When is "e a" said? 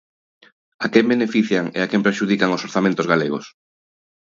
1.77-1.89